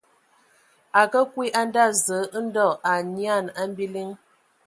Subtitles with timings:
[0.99, 4.09] A kǝǝ kwi a nda Zǝǝ ndɔ a anyian a biliŋ.